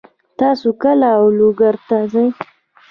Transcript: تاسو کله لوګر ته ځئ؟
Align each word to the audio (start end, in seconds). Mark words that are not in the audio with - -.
تاسو 0.39 0.67
کله 0.83 1.09
لوګر 1.37 1.75
ته 1.87 1.97
ځئ؟ 2.11 2.27